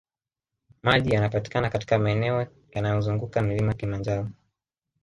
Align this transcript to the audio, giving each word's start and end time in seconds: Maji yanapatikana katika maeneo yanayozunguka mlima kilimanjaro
Maji 0.83 1.11
yanapatikana 1.13 1.69
katika 1.69 1.99
maeneo 1.99 2.47
yanayozunguka 2.71 3.41
mlima 3.41 3.73
kilimanjaro 3.73 4.29